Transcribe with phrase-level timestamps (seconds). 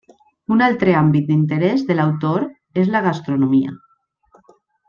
[0.53, 2.47] Un altre àmbit d'interès de l'autor
[2.85, 3.79] és la gastronomia.